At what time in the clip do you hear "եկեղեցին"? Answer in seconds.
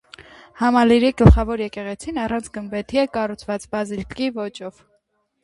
1.63-2.17